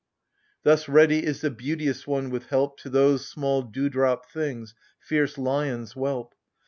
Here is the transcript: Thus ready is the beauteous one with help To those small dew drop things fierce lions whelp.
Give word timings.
Thus 0.63 0.89
ready 0.89 1.23
is 1.23 1.41
the 1.41 1.51
beauteous 1.51 2.07
one 2.07 2.31
with 2.31 2.47
help 2.47 2.79
To 2.79 2.89
those 2.89 3.27
small 3.27 3.61
dew 3.61 3.87
drop 3.87 4.27
things 4.27 4.73
fierce 4.99 5.37
lions 5.37 5.91
whelp. 5.91 6.33